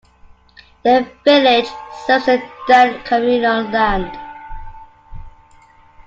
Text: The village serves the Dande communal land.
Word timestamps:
The 0.83 1.07
village 1.23 1.67
serves 2.07 2.25
the 2.25 2.41
Dande 2.67 3.05
communal 3.05 3.69
land. 3.69 4.09